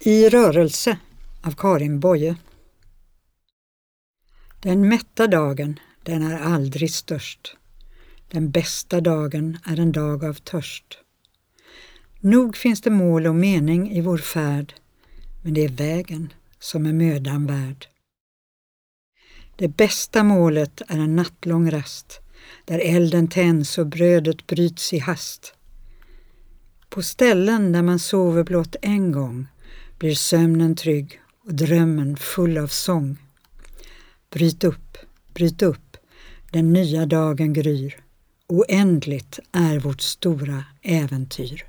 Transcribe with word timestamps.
I 0.00 0.28
rörelse 0.28 0.98
av 1.42 1.52
Karin 1.52 2.00
Boye 2.00 2.36
Den 4.60 4.88
mätta 4.88 5.26
dagen, 5.26 5.80
den 6.02 6.22
är 6.22 6.38
aldrig 6.38 6.90
störst. 6.90 7.56
Den 8.30 8.50
bästa 8.50 9.00
dagen 9.00 9.58
är 9.64 9.80
en 9.80 9.92
dag 9.92 10.24
av 10.24 10.34
törst. 10.34 10.98
Nog 12.20 12.56
finns 12.56 12.80
det 12.80 12.90
mål 12.90 13.26
och 13.26 13.34
mening 13.34 13.90
i 13.90 14.00
vår 14.00 14.18
färd, 14.18 14.74
men 15.42 15.54
det 15.54 15.64
är 15.64 15.68
vägen 15.68 16.32
som 16.58 16.86
är 16.86 16.92
mödan 16.92 17.46
värd. 17.46 17.86
Det 19.56 19.68
bästa 19.68 20.22
målet 20.22 20.82
är 20.88 20.98
en 20.98 21.16
nattlång 21.16 21.70
rast, 21.70 22.20
där 22.64 22.78
elden 22.78 23.28
tänds 23.28 23.78
och 23.78 23.86
brödet 23.86 24.46
bryts 24.46 24.92
i 24.92 24.98
hast. 24.98 25.54
På 26.88 27.02
ställen 27.02 27.72
där 27.72 27.82
man 27.82 27.98
sover 27.98 28.44
blott 28.44 28.76
en 28.82 29.12
gång 29.12 29.46
blir 29.98 30.14
sömnen 30.14 30.76
trygg 30.76 31.20
och 31.44 31.54
drömmen 31.54 32.16
full 32.16 32.58
av 32.58 32.66
sång. 32.66 33.16
Bryt 34.30 34.64
upp, 34.64 34.98
bryt 35.34 35.62
upp, 35.62 35.96
den 36.50 36.72
nya 36.72 37.06
dagen 37.06 37.52
gryr. 37.52 37.96
Oändligt 38.46 39.38
är 39.52 39.78
vårt 39.78 40.00
stora 40.00 40.64
äventyr. 40.82 41.64